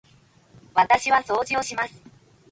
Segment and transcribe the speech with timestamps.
[0.73, 1.93] 私は掃除をします。